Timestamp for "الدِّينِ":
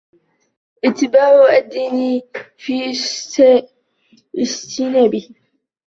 1.57-2.21